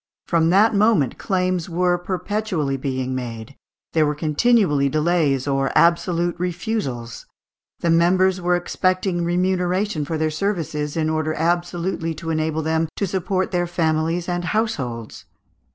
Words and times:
From 0.25 0.49
that 0.49 0.73
moment 0.73 1.19
claims 1.19 1.69
were 1.69 1.95
perpetually 1.95 2.75
being 2.75 3.13
made; 3.13 3.55
there 3.93 4.03
were 4.03 4.15
continually 4.15 4.89
delays, 4.89 5.47
or 5.47 5.71
absolute 5.77 6.33
refusals; 6.39 7.27
the 7.81 7.91
members 7.91 8.41
were 8.41 8.55
expecting 8.55 9.23
"remuneration 9.23 10.03
for 10.03 10.17
their 10.17 10.31
services, 10.31 10.97
in 10.97 11.07
order 11.07 11.35
absolutely 11.35 12.15
to 12.15 12.31
enable 12.31 12.63
them 12.63 12.87
to 12.95 13.05
support 13.05 13.51
their 13.51 13.67
families 13.67 14.27
and 14.27 14.45
households." 14.45 15.25